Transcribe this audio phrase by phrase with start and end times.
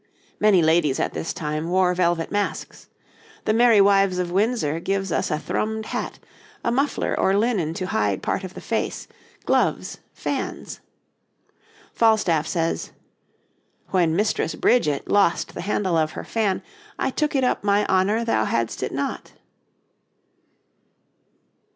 [0.39, 2.89] Many ladies at this time wore velvet masks.
[3.45, 6.17] 'The Merry Wives of Windsor' gives us a thrummed hat,
[6.63, 9.07] a muffler or linen to hide part of the face,
[9.45, 10.79] gloves, fans.
[11.93, 12.93] Falstaff says:
[13.91, 16.63] 'When Mistress Bridget lost the handle of her fan,
[16.97, 19.33] I took it up my honour thou had'st it not.'